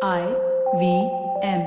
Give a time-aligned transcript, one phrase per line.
[0.00, 0.24] I
[0.78, 0.82] V
[1.42, 1.62] M.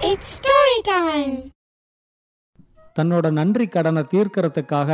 [0.00, 1.34] It's story time.
[2.96, 4.90] தன்னோட நன்றி கடனை தீர்க்கறதுக்காக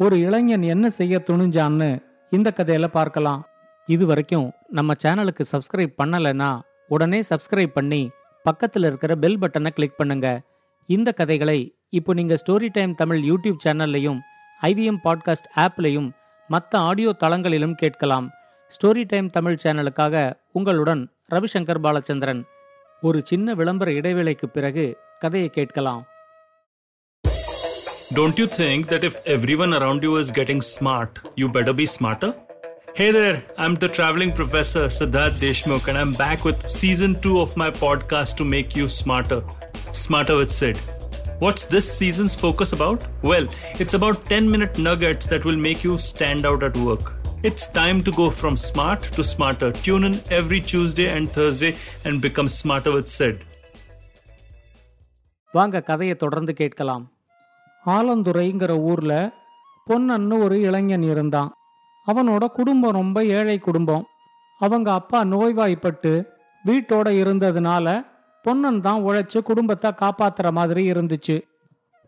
[0.00, 1.90] ஒரு இளைஞன் என்ன செய்ய துணிஞ்சான்னு
[2.32, 3.42] இந்த கதையில பார்க்கலாம்
[3.88, 6.50] இது வரைக்கும் நம்ம சேனலுக்கு சப்ஸ்கிரைப் பண்ணலைன்னா
[6.88, 8.02] உடனே சப்ஸ்கிரைப் பண்ணி
[8.44, 10.28] பக்கத்துல இருக்கிற பெல் பட்டனை கிளிக் பண்ணுங்க
[10.88, 11.58] இந்த கதைகளை
[11.90, 14.20] இப்போ நீங்க ஸ்டோரி டைம் தமிழ் யூடியூப் சேனல்லையும்
[14.62, 16.10] ஐவிஎம் பாட்காஸ்ட் ஆப்லையும்
[16.50, 18.28] மற்ற ஆடியோ தளங்களிலும் கேட்கலாம்
[18.71, 20.15] ஸ்டோரி டைம் தமிழ் சேனலுக்காக
[20.51, 22.41] உங்களுடன் ரவிசங்கர் பாலச்சந்திரன்
[23.01, 24.85] ஒரு சின்ன விளம்பர இடைவேளைக்கு பிறகு
[25.19, 26.03] கதையை கேட்கலாம்
[28.11, 32.29] Don't you think that if everyone around you is getting smart, you better be smarter?
[32.95, 37.57] Hey there, I'm the traveling professor Siddharth Deshmukh, and I'm back with season 2 of
[37.57, 39.39] my podcast to make you smarter.
[39.93, 40.77] Smarter with Sid.
[41.39, 43.07] What's this season's focus about?
[43.23, 43.47] Well,
[43.79, 47.05] it's about 10 minute nuggets that will make you stand out at work.
[47.42, 49.70] It's time to go from smart to smarter.
[49.86, 51.74] Tune in every Tuesday and Thursday
[52.04, 53.36] and become smarter with Sid.
[55.52, 57.12] வாங்க கதையை தொடர்ந்து கேட்கலாம்.
[57.86, 59.32] ஆலந்துறைங்கிற ஊர்ல
[59.90, 61.54] பொன்னன்னு ஒரு இளைஞன் இருந்தான்.
[62.06, 64.06] அவனோட குடும்பம் ரொம்ப ஏழை குடும்பம்.
[64.58, 66.24] அவங்க அப்பா நோய்வாய்ப்பட்டு
[66.66, 68.06] வீட்டோட இருந்ததுனால
[68.42, 71.42] பொன்னன் தான் உழைச்சு குடும்பத்தை காப்பாத்துற மாதிரி இருந்துச்சு.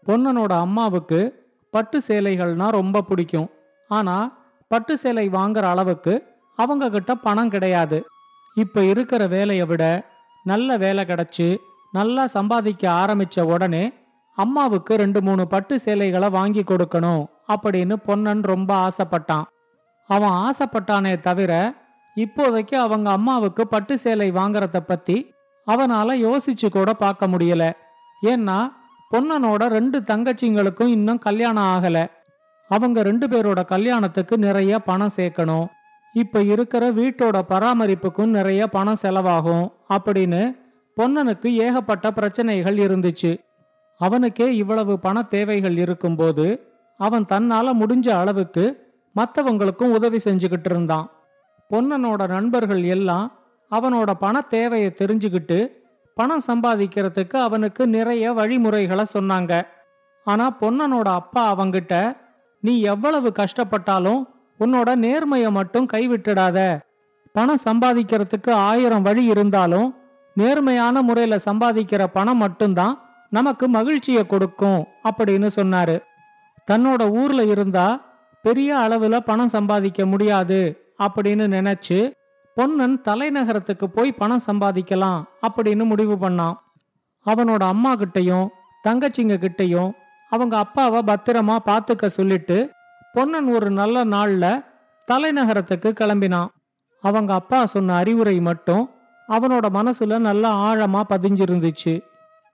[0.06, 3.50] பொன்னனோட அம்மாவுக்கு பட்டு சேலைகள்னா ரொம்ப பிடிக்கும்.
[3.88, 4.38] ஆனா
[4.72, 6.12] பட்டு சேலை வாங்குற அளவுக்கு
[6.58, 7.98] அவங்க கிட்ட பணம் கிடையாது.
[8.56, 9.84] இப்ப இருக்கிற வேலையை விட
[10.44, 11.46] நல்ல வேலை கிடைச்சு
[11.92, 13.84] நல்லா சம்பாதிக்க ஆரம்பிச்ச உடனே
[14.36, 19.48] அம்மாவுக்கு ரெண்டு மூணு பட்டு சேலைகளை வாங்கி கொடுக்கணும் அப்படின்னு பொன்னன் ரொம்ப ஆசைப்பட்டான்.
[20.10, 21.52] அவன் ஆசைப்பட்டானே தவிர
[22.16, 25.18] இப்போதைக்கு அவங்க அம்மாவுக்கு பட்டு சேலை வாங்குறத பத்தி
[25.66, 27.64] அவனால யோசிச்சு கூட பார்க்க முடியல.
[28.22, 28.58] ஏன்னா
[29.12, 32.04] பொன்னனோட ரெண்டு தங்கச்சிங்களுக்கும் இன்னும் கல்யாணம் ஆகலை.
[32.70, 35.66] அவங்க ரெண்டு பேரோட கல்யாணத்துக்கு நிறைய பணம் சேர்க்கணும்.
[36.12, 40.42] இப்ப இருக்கிற வீட்டோட பராமரிப்புக்கும் நிறைய பணம் செலவாகும் அப்படின்னு
[40.96, 43.32] பொன்னனுக்கு ஏகப்பட்ட பிரச்சனைகள் இருந்துச்சு.
[43.98, 46.46] அவனுக்கே இவ்வளவு பண தேவைகள் இருக்கும்போது
[46.98, 48.64] அவன் தன்னால முடிஞ்ச அளவுக்கு
[49.16, 51.06] மற்றவங்களுக்கும் உதவி செஞ்சுக்கிட்டு இருந்தான்.
[51.70, 53.26] பொன்னனோட நண்பர்கள் எல்லாம்
[53.70, 55.58] அவனோட பண தேவையை தெரிஞ்சுக்கிட்டு
[56.14, 59.52] பணம் சம்பாதிக்கிறதுக்கு அவனுக்கு நிறைய வழிமுறைகளை சொன்னாங்க.
[60.24, 61.94] ஆனா பொன்னனோட அப்பா அவங்கிட்ட
[62.60, 64.22] நீ எவ்வளவு கஷ்டப்பட்டாலும்
[64.60, 66.80] உன்னோட நேர்மையை மட்டும் கைவிட்டுடாத.
[67.32, 69.94] பணம் சம்பாதிக்கிறதுக்கு ஆயிரம் வழி இருந்தாலும்
[70.34, 72.94] நேர்மையான முறையில சம்பாதிக்கிற பணம் மட்டும்தான்
[73.30, 75.96] நமக்கு மகிழ்ச்சியை கொடுக்கும் அப்படின்னு சொன்னாரு.
[76.70, 78.00] தன்னோட ஊர்ல இருந்தா
[78.42, 80.58] பெரிய அளவுல பணம் சம்பாதிக்க முடியாது
[80.98, 82.12] அப்படின்னு நினைச்சு
[82.54, 86.56] பொன்னன் தலைநகரத்துக்கு போய் பணம் சம்பாதிக்கலாம் அப்படின்னு முடிவு பண்ணான்.
[87.26, 88.46] அவனோட அம்மா கிட்டையும்
[88.88, 89.90] தங்கச்சிங்க கிட்டையும்
[90.30, 92.70] அவங்க அப்பாவை பத்திரமா பாத்துக்க சொல்லிட்டு
[93.12, 94.64] பொன்னன் ஒரு நல்ல நாள்ல
[95.12, 96.46] தலைநகரத்துக்கு கிளம்பினான்.
[97.00, 98.90] அவங்க அப்பா சொன்ன அறிவுரை மட்டும்
[99.28, 102.00] அவனோட மனசுல நல்ல ஆழமா பதிஞ்சிருந்துச்சு.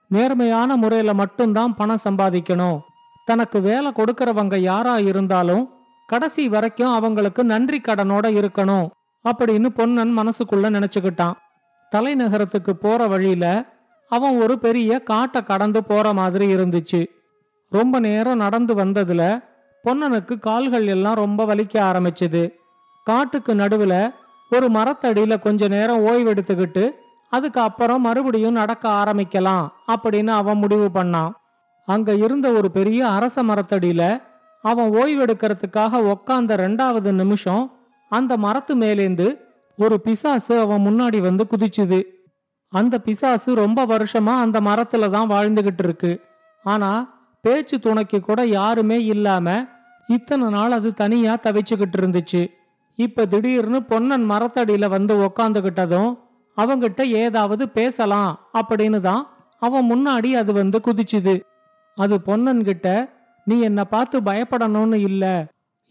[0.07, 2.79] நேர்மையான முறையில மட்டும்தான் பணம் சம்பாதிக்கணும்.
[3.25, 5.69] தனக்கு வேலை கொடுக்கறவங்க யாரா இருந்தாலும்
[6.07, 8.89] கடைசி வரைக்கும் அவங்களுக்கு நன்றி கடனோட இருக்கணும்
[9.29, 11.33] அப்படின்னு பொன்னன் மனசுக்குள்ள நினைச்சுக்கிட்டான்.
[11.95, 13.65] தலைநகரத்துக்கு போற வழியில
[14.09, 17.05] அவன் ஒரு பெரிய காட்டை கடந்து போற மாதிரி இருந்துச்சு.
[17.69, 19.43] ரொம்ப நேரம் நடந்து வந்ததுல
[19.83, 22.53] பொன்னனுக்கு கால்கள் எல்லாம் ரொம்ப வலிக்க ஆரம்பிச்சது.
[23.03, 24.13] காட்டுக்கு நடுவுல
[24.51, 26.89] ஒரு மரத்தடியில கொஞ்ச நேரம் ஓய்வெடுத்துக்கிட்டு
[27.29, 31.31] அதுக்கு அப்புறம் மறுபடியும் நடக்க ஆரம்பிக்கலாம் அப்படின்னு அவன் முடிவு பண்ணான்.
[31.85, 34.21] அங்க இருந்த ஒரு பெரிய அரச மரத்தடியில
[34.61, 37.71] அவன் ஓய்வெடுக்கிறதுக்காக உக்காந்த ரெண்டாவது நிமிஷம்
[38.09, 39.37] அந்த மரத்து மேலேந்து
[39.77, 42.03] ஒரு பிசாசு அவன் முன்னாடி வந்து குதிச்சுது.
[42.69, 46.21] அந்த பிசாசு ரொம்ப வருஷமா அந்த மரத்துல தான் வாழ்ந்துகிட்டு இருக்கு.
[46.63, 47.16] ஆனா
[47.47, 49.47] பேச்சு துணைக்கு கூட யாருமே இல்லாம
[50.09, 52.41] இத்தனை நாள் அது தனியா தவிச்சுக்கிட்டு இருந்துச்சு.
[52.99, 56.11] இப்ப திடீர்னு பொன்னன் மரத்தடியில வந்து உக்காந்துகிட்டதும்
[56.57, 59.23] அவங்கிட்ட ஏதாவது பேசலாம் அப்படின்னு தான்
[59.61, 61.35] அவன் முன்னாடி அது வந்து குதிச்சுது.
[61.97, 62.87] அது பொன்னன்கிட்ட
[63.47, 65.23] நீ என்ன பார்த்து பயப்படணும்னு இல்ல.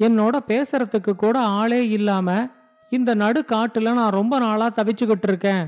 [0.00, 2.28] என்னோட பேசுறதுக்கு கூட ஆளே இல்லாம
[2.92, 5.64] இந்த நடு காட்டுல நான் ரொம்ப நாளா தவிச்சுக்கிட்டு இருக்கேன்.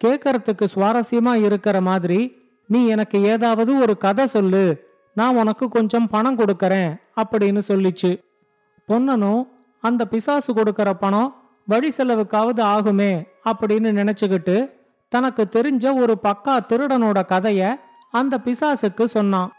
[0.00, 2.20] கேக்கறதுக்கு சுவாரஸ்யமா இருக்கிற மாதிரி
[2.70, 4.64] நீ எனக்கு ஏதாவது ஒரு கதை சொல்லு.
[5.14, 8.22] நான் உனக்கு கொஞ்சம் பணம் கொடுக்கறேன் அப்படின்னு சொல்லிச்சு.
[8.86, 9.48] பொன்னனும்
[9.80, 11.36] அந்த பிசாசு கொடுக்கற பணம்
[11.66, 14.70] வழி செலவுக்காவது ஆகுமே அப்படின்னு நினைச்சுக்கிட்டு
[15.08, 17.74] தனக்கு தெரிஞ்ச ஒரு பக்கா திருடனோட கதைய
[18.10, 19.52] அந்த பிசாசுக்கு சொன்னான்.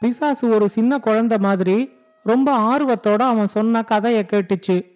[0.00, 1.90] பிசாசு ஒரு சின்ன குழந்தை மாதிரி
[2.22, 4.86] ரொம்ப ஆர்வத்தோட அவன் சொன்ன கதைய கேட்டுச்சு.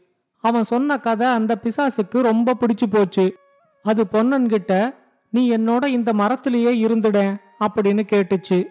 [0.40, 3.36] அவன் சொன்ன கதை அந்த பிசாசுக்கு ரொம்ப பிடிச்சு போச்சு.
[3.82, 4.94] அது பொன்னன்கிட்ட
[5.30, 8.64] நீ என்னோட இந்த மரத்திலேயே இருந்துட அப்படின்னு கேட்டுச்சு.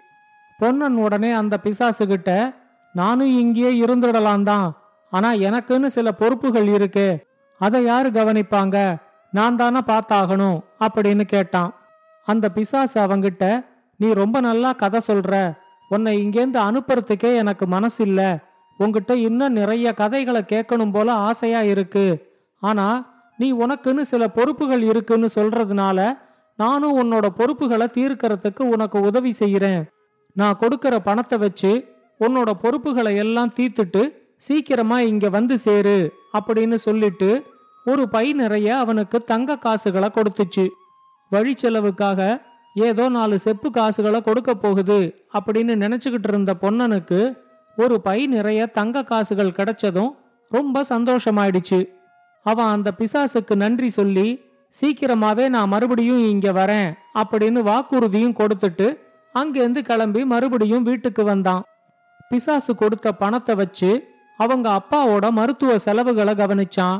[0.63, 2.31] பொன்னன் உடனே அந்த பிசாசு கிட்ட
[2.93, 4.67] நானும் இங்கேயே இருந்துடலாம் தான்
[5.11, 7.07] ஆனா எனக்குன்னு சில பொறுப்புகள் இருக்கு.
[7.61, 8.77] அதை யாரு கவனிப்பாங்க?
[9.31, 11.71] நான் தானே பார்த்தாகணும் அப்படின்னு கேட்டான்.
[12.27, 13.45] அந்த பிசாசு அவங்கிட்ட
[13.99, 15.33] நீ ரொம்ப நல்லா கதை சொல்ற.
[15.89, 18.21] உன்னை இங்கேருந்து அனுப்புறதுக்கே எனக்கு மனசு இல்ல
[18.77, 22.05] உங்ககிட்ட இன்னும் நிறைய கதைகளை கேட்கணும் போல ஆசையா இருக்கு.
[22.61, 22.87] ஆனா
[23.37, 25.99] நீ உனக்குன்னு சில பொறுப்புகள் இருக்குன்னு சொல்றதுனால
[26.59, 29.83] நானும் உன்னோட பொறுப்புகளை தீர்க்கறதுக்கு உனக்கு உதவி செய்யறேன்.
[30.35, 31.71] நான் கொடுக்கற பணத்தை வச்சு
[32.19, 34.01] உன்னோட பொறுப்புகளை எல்லாம் தீர்த்துட்டு
[34.37, 35.97] சீக்கிரமா இங்க வந்து சேரு
[36.37, 37.29] அப்படின்னு சொல்லிட்டு
[37.85, 40.65] ஒரு பை நிறைய அவனுக்கு தங்க காசுகளை கொடுத்துச்சு.
[41.31, 42.19] வழி செலவுக்காக
[42.75, 44.99] ஏதோ நாலு செப்பு காசுகளை கொடுக்க போகுது
[45.33, 47.19] அப்படின்னு நினைச்சுக்கிட்டு இருந்த பொன்னனுக்கு
[47.77, 50.11] ஒரு பை நிறைய தங்க காசுகள் கிடைச்சதும்
[50.51, 51.79] ரொம்ப சந்தோஷமாயிடுச்சு.
[52.45, 54.27] அவன் அந்த பிசாசுக்கு நன்றி சொல்லி
[54.73, 56.89] சீக்கிரமாவே நான் மறுபடியும் இங்க வரேன்
[57.21, 58.87] அப்படின்னு வாக்குறுதியும் கொடுத்துட்டு
[59.33, 61.63] அங்கேருந்து கிளம்பி மறுபடியும் வீட்டுக்கு வந்தான்.
[62.29, 63.89] பிசாசு கொடுத்த பணத்தை வச்சு
[64.37, 66.99] அவங்க அப்பாவோட மருத்துவ செலவுகளை கவனிச்சான்.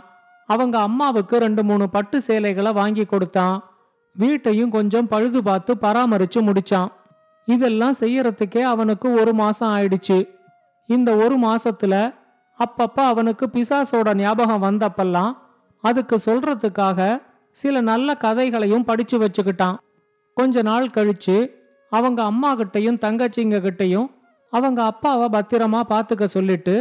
[0.50, 3.64] அவங்க அம்மாவுக்கு ரெண்டு மூணு பட்டு சேலைகளை வாங்கி கொடுத்தான்.
[4.16, 6.92] வீட்டையும் கொஞ்சம் பழுது பார்த்து பராமரிச்சு முடிச்சான்.
[7.46, 10.18] இதெல்லாம் செய்யறதுக்கே அவனுக்கு ஒரு மாசம் ஆயிடுச்சு.
[10.90, 12.14] இந்த ஒரு மாசத்துல
[12.60, 15.32] அப்பப்ப அவனுக்கு பிசாசோட ஞாபகம் வந்தப்பெல்லாம்
[15.84, 17.22] அதுக்கு சொல்றதுக்காக
[17.52, 19.78] சில நல்ல கதைகளையும் படிச்சு வச்சுக்கிட்டான்.
[20.38, 21.38] கொஞ்ச நாள் கழிச்சு
[21.94, 24.08] அவங்க அம்மா கிட்டையும் தங்கச்சிங்க கிட்டையும்
[24.52, 26.76] அவங்க அப்பாவை பத்திரமா பாத்துக்க சொல்லிட்டு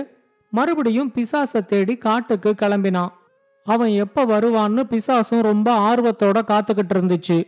[0.50, 3.12] மறுபடியும் பிசாசை தேடி காட்டுக்கு கிளம்பினான்.
[3.64, 7.44] அவன் எப்ப வருவான்னு பிசாசும் ரொம்ப ஆர்வத்தோட காத்துக்கிட்டு இருந்துச்சு.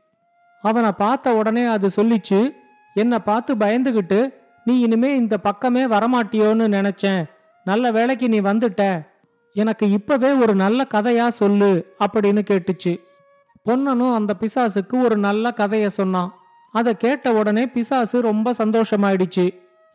[0.63, 2.51] அவனை பார்த்த உடனே அது சொல்லிச்சு
[2.95, 4.35] என்னை பார்த்து பயந்துகிட்டு
[4.65, 7.25] நீ இனிமே இந்த பக்கமே வரமாட்டியோன்னு நினைச்சேன்.
[7.65, 9.07] நல்ல வேளைக்கு நீ வந்துட்ட.
[9.53, 12.95] எனக்கு இப்பவே ஒரு நல்ல கதையா சொல்லு அப்படின்னு கேட்டுச்சு.
[13.63, 16.33] பொன்னனும் அந்த பிசாசுக்கு ஒரு நல்ல கதைய சொன்னான்.
[16.75, 19.47] அதை கேட்ட உடனே பிசாசு ரொம்ப சந்தோஷமாயிடுச்சு.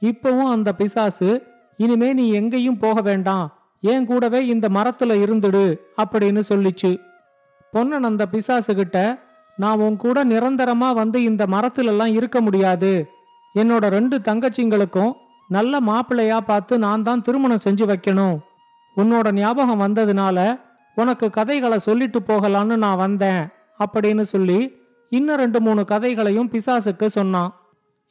[0.02, 1.30] இப்பவும் அந்த பிசாசு
[1.78, 3.48] இனிமே நீ எங்கேயும் போக வேண்டாம்.
[3.82, 5.66] என் கூடவே இந்த மரத்துல இருந்துடு
[6.04, 6.92] அப்படின்னு சொல்லிச்சு.
[7.72, 8.98] பொன்னன் அந்த பிசாசு கிட்ட
[9.58, 13.10] நான் உன் கூட நிரந்தரமா வந்து இந்த மரத்துலலாம் இருக்க முடியாது.
[13.56, 15.14] என்னோட ரெண்டு தங்கச்சிங்களுக்கும்
[15.48, 18.38] நல்ல மாப்பிள்ளையா பார்த்து நான் தான் திருமணம் செஞ்சு வைக்கணும்.
[18.98, 20.60] உன்னோட ஞாபகம் வந்ததுனால
[20.96, 23.44] உனக்கு கதைகளை சொல்லிட்டு போகலான்னு நான் வந்தேன்
[23.80, 24.60] அப்படின்னு சொல்லி
[25.10, 27.52] இன்னும் ரெண்டு மூணு கதைகளையும் பிசாசுக்கு சொன்னான்.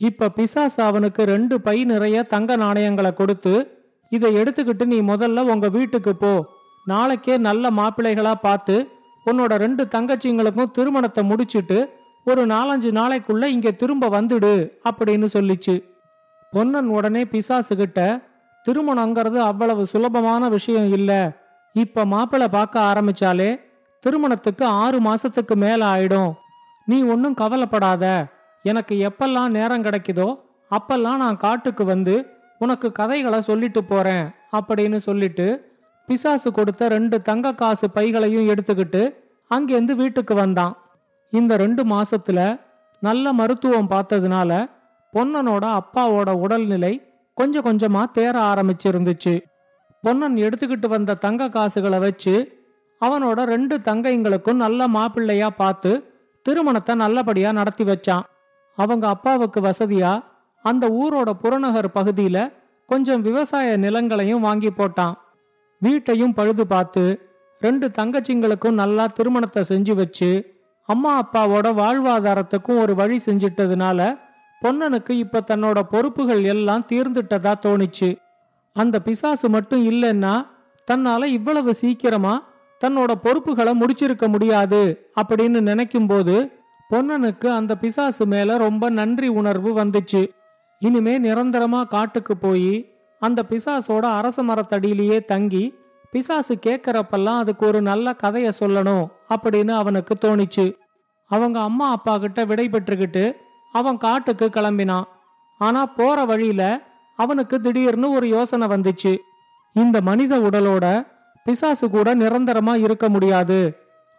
[0.00, 3.54] இப்ப பிசாசு அவனுக்கு ரெண்டு பை நிறைய தங்க நாணயங்களை கொடுத்து
[4.12, 6.32] இதை எடுத்துக்கிட்டு நீ முதல்ல உங்க வீட்டுக்கு போ.
[6.86, 8.76] நாளைக்கே நல்ல மாப்பிள்ளைகளா பார்த்து
[9.26, 11.78] உன்னோட ரெண்டு தங்கச்சிங்களுக்கும் திருமணத்தை முடிச்சிட்டு
[12.24, 14.52] ஒரு நாலஞ்சு நாளைக்குள்ள இங்க திரும்ப வந்துடு
[14.90, 15.74] அப்படின்னு சொல்லிச்சு.
[16.52, 18.00] பொன்னன் உடனே பிசாசு கிட்ட
[18.66, 21.12] திருமணங்கிறது அவ்வளவு சுலபமான விஷயம் இல்ல.
[21.72, 23.50] இப்ப மாப்பிள்ளை பார்க்க ஆரம்பிச்சாலே
[24.00, 26.32] திருமணத்துக்கு ஆறு மாசத்துக்கு மேல ஆயிடும்.
[26.88, 28.04] நீ ஒன்றும் கவலைப்படாத.
[28.64, 30.28] எனக்கு எப்பெல்லாம் நேரம் கிடைக்குதோ
[30.70, 32.14] அப்பெல்லாம் நான் காட்டுக்கு வந்து
[32.58, 34.26] உனக்கு கதைகளை சொல்லிட்டு போறேன்
[34.58, 35.46] அப்படின்னு சொல்லிட்டு
[36.08, 39.02] பிசாசு கொடுத்த ரெண்டு தங்க காசு பைகளையும் எடுத்துக்கிட்டு
[39.50, 40.74] அங்கேருந்து வீட்டுக்கு வந்தான்.
[41.32, 42.40] இந்த ரெண்டு மாசத்துல
[43.02, 44.52] நல்ல மருத்துவம் பார்த்ததுனால
[45.14, 46.92] பொன்னனோட அப்பாவோட உடல்நிலை
[47.36, 49.34] கொஞ்சம் கொஞ்சமா தேர ஆரம்பிச்சிருந்துச்சு.
[50.04, 52.34] பொன்னன் எடுத்துக்கிட்டு வந்த தங்க காசுகளை வச்சு
[53.00, 55.92] அவனோட ரெண்டு தங்கைங்களுக்கும் நல்ல மாப்பிள்ளையா பார்த்து
[56.42, 58.26] திருமணத்தை நல்லபடியா நடத்தி வச்சான்.
[58.78, 60.12] அவங்க அப்பாவுக்கு வசதியா
[60.64, 62.52] அந்த ஊரோட புறநகர் பகுதியில
[62.86, 65.14] கொஞ்சம் விவசாய நிலங்களையும் வாங்கி போட்டான்.
[65.78, 67.02] வீட்டையும் பழுது பார்த்து
[67.60, 70.30] ரெண்டு தங்கச்சிங்களுக்கும் நல்லா திருமணத்தை செஞ்சு வச்சு
[70.88, 74.00] அம்மா அப்பாவோட வாழ்வாதாரத்துக்கும் ஒரு வழி செஞ்சிட்டதுனால
[74.62, 78.10] பொன்னனுக்கு இப்ப தன்னோட பொறுப்புகள் எல்லாம் தீர்ந்துட்டதா தோணுச்சு.
[78.72, 80.34] அந்த பிசாசு மட்டும் இல்லைன்னா
[80.88, 82.34] தன்னால இவ்வளவு சீக்கிரமா
[82.84, 86.34] தன்னோட பொறுப்புகளை முடிச்சிருக்க முடியாது அப்படின்னு நினைக்கும் போது
[86.90, 90.22] பொன்னனுக்கு அந்த பிசாசு மேல ரொம்ப நன்றி உணர்வு வந்துச்சு.
[90.78, 92.72] இனிமே நிரந்தரமா காட்டுக்கு போய்
[93.18, 95.74] அந்த பிசாசோட அரச மரத்தடியிலேயே தங்கி
[96.10, 100.66] பிசாசு கேட்கறப்பெல்லாம் அதுக்கு ஒரு நல்ல கதைய சொல்லணும் அப்படின்னு அவனுக்கு தோணிச்சு.
[101.30, 103.32] அவங்க அம்மா அப்பா கிட்ட விடை பெற்றுக்கிட்டு
[103.72, 105.04] அவன் காட்டுக்கு கிளம்பினான்.
[105.58, 106.62] ஆனா போற வழியில
[107.16, 109.16] அவனுக்கு திடீர்னு ஒரு யோசனை வந்துச்சு.
[109.72, 110.86] இந்த மனித உடலோட
[111.48, 113.58] பிசாசு கூட நிரந்தரமா இருக்க முடியாது.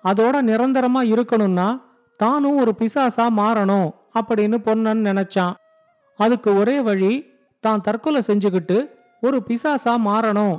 [0.03, 1.81] அதோட நிரந்தரமா இருக்கணும்னா
[2.17, 5.53] தானும் ஒரு பிசாசா மாறணும் அப்படின்னு பொன்னன் நினைச்சான்.
[6.15, 7.25] அதுக்கு ஒரே வழி
[7.59, 8.77] தான் தற்கொலை செஞ்சுக்கிட்டு
[9.21, 10.57] ஒரு பிசாசா மாறணும்.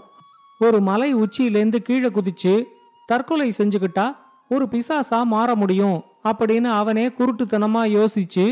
[0.59, 2.65] ஒரு மலை உச்சியிலேந்து கீழே குதிச்சு
[3.07, 4.17] தற்கொலை செஞ்சுக்கிட்டா
[4.49, 8.47] ஒரு பிசாசா மாற முடியும் அப்படின்னு அவனே குருட்டுத்தனமா யோசிச்சு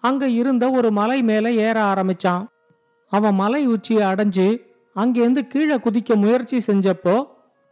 [0.00, 2.44] அங்க இருந்த ஒரு மலை மேல ஏற ஆரம்பிச்சான்.
[3.12, 4.48] அவன் மலை உச்சியை அடைஞ்சு
[4.96, 7.16] அங்கேருந்து கீழே குதிக்க முயற்சி செஞ்சப்போ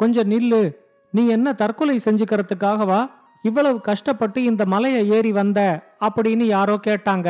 [0.00, 0.62] கொஞ்சம் நில்லு.
[1.10, 3.10] நீ என்ன தற்கொலை செஞ்சுக்கிறதுக்காகவா?
[3.42, 5.60] இவ்வளவு கஷ்டப்பட்டு இந்த மலையை ஏறி வந்த?
[6.00, 7.28] அப்படின்னு யாரோ கேட்டாங்க.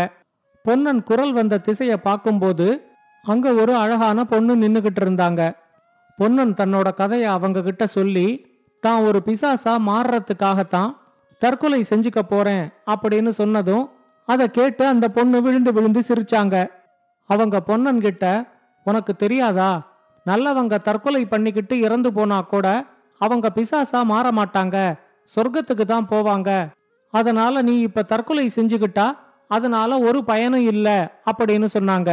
[0.63, 2.67] பொன்னன் குரல் வந்த திசைய பார்க்கும்போது
[3.23, 5.53] அங்க ஒரு அழகான பொண்ணு நின்னுகிட்டு இருந்தாங்க.
[6.17, 8.27] பொன்னன் தன்னோட கதையை அவங்க கிட்ட சொல்லி
[8.81, 10.91] தான் ஒரு பிசாசா மாறுறதுக்காகத்தான்
[11.39, 13.85] தற்கொலை செஞ்சுக்க போறேன் அப்படின்னு சொன்னதும்
[14.27, 16.71] அதை கேட்டு அந்த பொண்ணு விழுந்து விழுந்து சிரிச்சாங்க.
[17.27, 18.27] அவங்க பொன்னன் கிட்ட
[18.85, 19.71] உனக்கு தெரியாதா?
[20.31, 22.67] நல்லவங்க தற்கொலை பண்ணிக்கிட்டு இறந்து போனா கூட
[23.21, 24.77] அவங்க பிசாசா மாற மாட்டாங்க.
[25.31, 26.51] சொர்க்கத்துக்கு தான் போவாங்க.
[27.15, 29.07] அதனால நீ இப்ப தற்கொலை செஞ்சுக்கிட்டா
[29.51, 30.89] அதனால ஒரு பயனும் இல்ல
[31.31, 32.11] அப்படின்னு சொன்னாங்க.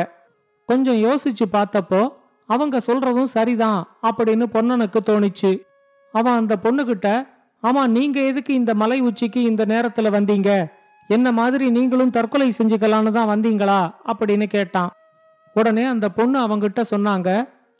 [0.70, 2.02] கொஞ்சம் யோசிச்சு பார்த்தப்போ
[2.50, 5.52] அவங்க சொல்றதும் சரிதான் அப்படின்னு பொன்னனுக்கு தோணிச்சு.
[6.14, 7.08] அவன் அந்த பொண்ணுகிட்ட
[7.64, 10.50] ஆமா நீங்க எதுக்கு இந்த மலை உச்சிக்கு இந்த நேரத்துல வந்தீங்க?
[11.10, 13.80] என்ன மாதிரி நீங்களும் தற்கொலை செஞ்சுக்கலான்னு தான் வந்தீங்களா?
[14.12, 14.92] அப்படின்னு கேட்டான்.
[15.56, 17.30] உடனே அந்த பொண்ணு அவங்கிட்ட சொன்னாங்க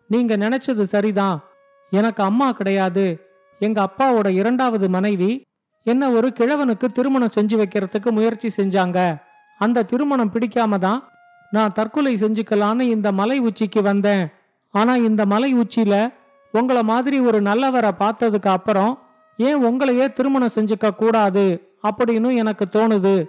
[0.08, 1.44] நீங்க நினைச்சது சரிதான்.
[1.90, 3.22] எனக்கு அம்மா கிடையாது.
[3.60, 5.46] எங்க அப்பாவோட இரண்டாவது மனைவி
[5.84, 9.22] என்ன ஒரு கிழவனுக்கு திருமணம் செஞ்சு வைக்கிறதுக்கு முயற்சி செஞ்சாங்க.
[9.58, 11.10] அந்த திருமணம் பிடிக்காம தான்
[11.52, 14.28] நான் தற்கொலை செஞ்சுக்கலான்னு இந்த மலை உச்சிக்கு வந்தேன்.
[14.72, 16.14] ஆனா இந்த மலை உச்சியில
[16.54, 19.00] உங்கள மாதிரி ஒரு நல்லவரை பார்த்ததுக்கு அப்புறம்
[19.38, 23.28] ஏன் உங்களையே திருமணம் செஞ்சுக்க கூடாது அப்படின்னு எனக்கு தோணுது.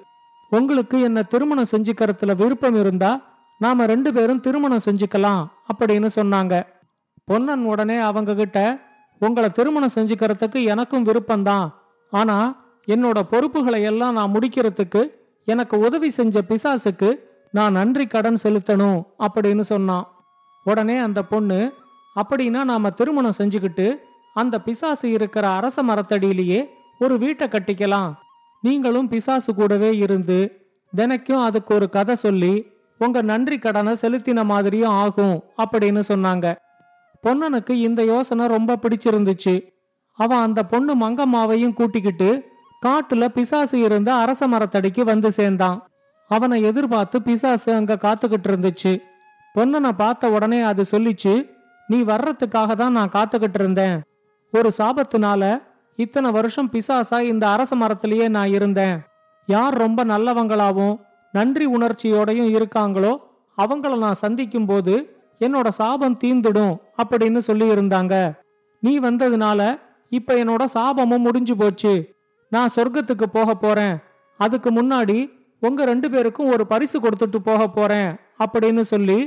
[0.51, 3.28] உங்களுக்கு என்ன திருமணம் செஞ்சுக்கிறதுல விருப்பம் இருந்தா
[3.59, 6.63] நாம ரெண்டு பேரும் திருமணம் செஞ்சுக்கலாம் அப்படின்னு சொன்னாங்க.
[7.25, 8.59] பொன்னன் உடனே அவங்க கிட்ட
[9.19, 11.73] உங்களை திருமணம் செஞ்சுக்கிறதுக்கு எனக்கும் விருப்பம்தான்.
[12.11, 12.37] ஆனா
[12.87, 15.03] என்னோட பொறுப்புகளை எல்லாம் நான் முடிக்கிறதுக்கு
[15.45, 17.19] எனக்கு உதவி செஞ்ச பிசாசுக்கு
[17.51, 20.07] நான் நன்றி கடன் செலுத்தணும் அப்படின்னு சொன்னான்.
[20.65, 21.73] உடனே அந்த பொண்ணு
[22.21, 23.95] அப்படின்னா நாம திருமணம் செஞ்சுக்கிட்டு
[24.35, 26.65] அந்த பிசாசு இருக்கிற அரச மரத்தடியிலேயே
[26.99, 28.15] ஒரு வீட்டை கட்டிக்கலாம்.
[28.61, 30.39] நீங்களும் பிசாசு கூடவே இருந்து
[30.97, 32.55] தினைக்கும் அதுக்கு ஒரு கதை சொல்லி
[32.99, 36.47] உங்க நன்றி கடனை செலுத்தின மாதிரியும் ஆகும் அப்படின்னு சொன்னாங்க.
[37.27, 39.55] பொன்னனுக்கு இந்த யோசனை ரொம்ப பிடிச்சிருந்துச்சு.
[40.19, 42.31] அவன் அந்த பொண்ணு மங்கம்மாவையும் கூட்டிக்கிட்டு
[42.87, 45.79] காட்டுல பிசாசு இருந்த அரச மரத்தடிக்கு வந்து சேர்ந்தான்.
[46.31, 48.93] அவனை எதிர்பார்த்து பிசாசு அங்க காத்துக்கிட்டு இருந்துச்சு.
[49.55, 51.51] பொன்னனை பார்த்த உடனே அது சொல்லிச்சு
[51.87, 54.03] நீ வர்றதுக்காக தான் நான் காத்துக்கிட்டு இருந்தேன்.
[54.53, 55.63] ஒரு சாபத்தினால
[55.97, 58.99] இத்தனை வருஷம் பிசாசா இந்த அரச மரத்திலேயே நான் இருந்தேன்.
[59.47, 60.97] யார் ரொம்ப நல்லவங்களாவும்
[61.39, 63.13] நன்றி உணர்ச்சியோடையும் இருக்காங்களோ
[63.59, 64.95] அவங்கள நான் சந்திக்கும் போது
[65.45, 68.15] என்னோட சாபம் தீந்துடும் அப்படின்னு சொல்லி இருந்தாங்க
[68.83, 69.61] நீ வந்ததுனால
[70.13, 71.93] இப்ப என்னோட சாபமும் முடிஞ்சு போச்சு.
[72.53, 73.97] நான் சொர்க்கத்துக்கு போக போறேன்.
[74.41, 75.17] அதுக்கு முன்னாடி
[75.67, 78.11] உங்க ரெண்டு பேருக்கும் ஒரு பரிசு கொடுத்துட்டு போக போறேன்
[78.45, 79.19] அப்படின்னு சொல்லி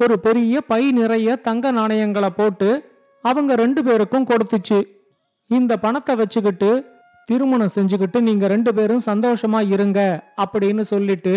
[0.00, 2.68] ஒரு பெரிய பை நிறைய தங்க நாணயங்களை போட்டு
[3.24, 4.78] அவங்க ரெண்டு பேருக்கும் கொடுத்துச்சு.
[5.50, 6.70] இந்த பணத்தை வச்சுக்கிட்டு
[7.32, 10.00] திருமணம் செஞ்சுக்கிட்டு நீங்க ரெண்டு பேரும் சந்தோஷமா இருங்க
[10.44, 11.34] அப்படின்னு சொல்லிட்டு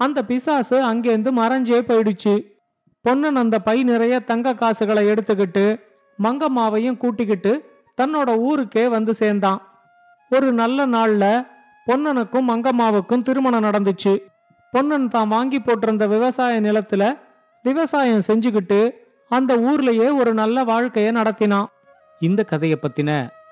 [0.00, 2.34] அந்த பிசாசு அங்கேருந்து மறைஞ்சே போயிடுச்சு.
[3.04, 5.64] பொன்னன் அந்த பை நிறைய தங்க காசுகளை எடுத்துக்கிட்டு
[6.22, 7.52] மங்கம்மாவையும் கூட்டிக்கிட்டு
[7.98, 9.60] தன்னோட ஊருக்கே வந்து சேர்ந்தான்.
[10.30, 11.24] ஒரு நல்ல நாள்ல
[11.86, 14.14] பொன்னனுக்கும் மங்கம்மாவுக்கும் திருமணம் நடந்துச்சு.
[14.72, 17.02] பொன்னன் தான் வாங்கி போட்டிருந்த விவசாய நிலத்துல
[17.64, 18.80] விவசாயம் செஞ்சுக்கிட்டு
[19.30, 21.68] அந்த ஊர்லயே ஒரு நல்ல வாழ்க்கைய நடத்தினான்.
[22.20, 23.10] இந்த கதையை பத்தின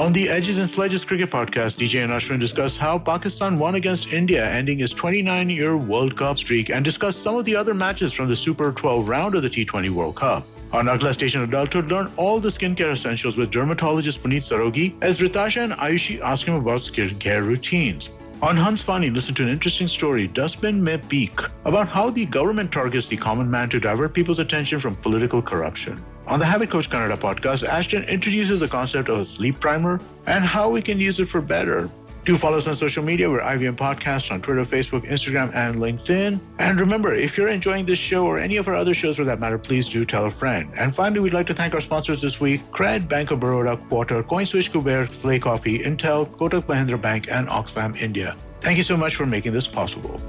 [0.00, 4.14] On the Edges and Sledges Cricket Podcast, DJ and Ashwin discuss how Pakistan won against
[4.14, 8.14] India, ending its 29 year World Cup streak, and discuss some of the other matches
[8.14, 10.46] from the Super 12 round of the T20 World Cup.
[10.72, 15.64] On Nagla Station Adulthood, learn all the skincare essentials with dermatologist Puneet Sarogi as Ritasha
[15.64, 18.22] and Ayushi ask him about skincare routines.
[18.40, 22.72] On Hans Fani, listen to an interesting story, Dustbin Me Peak, about how the government
[22.72, 26.02] targets the common man to divert people's attention from political corruption.
[26.30, 30.44] On the Habit Coach Kannada podcast, Ashton introduces the concept of a sleep primer and
[30.44, 31.90] how we can use it for better.
[32.24, 33.28] Do follow us on social media.
[33.28, 36.40] We're IVM Podcast on Twitter, Facebook, Instagram, and LinkedIn.
[36.60, 39.40] And remember, if you're enjoying this show or any of our other shows for that
[39.40, 40.66] matter, please do tell a friend.
[40.78, 44.22] And finally, we'd like to thank our sponsors this week Cred, Bank of Baroda, Quarter,
[44.22, 48.36] CoinSwitch, Kuber, Flay Coffee, Intel, Kotak Mahindra Bank, and Oxfam India.
[48.60, 50.20] Thank you so much for making this possible.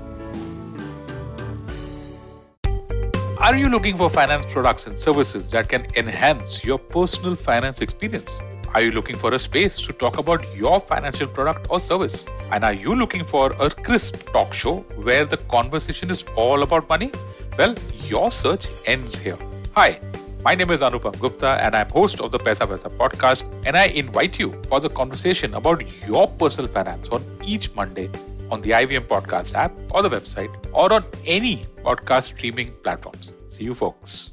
[3.41, 8.37] Are you looking for finance products and services that can enhance your personal finance experience?
[8.75, 12.23] Are you looking for a space to talk about your financial product or service?
[12.51, 16.87] And are you looking for a crisp talk show where the conversation is all about
[16.87, 17.11] money?
[17.57, 17.73] Well,
[18.05, 19.39] your search ends here.
[19.73, 19.99] Hi,
[20.45, 23.85] my name is Anupam Gupta and I'm host of the Pesa Pesa podcast and I
[23.85, 28.11] invite you for the conversation about your personal finance on each Monday
[28.51, 33.31] on the IVM podcast app or the website or on any podcast streaming platforms.
[33.47, 34.31] See you folks.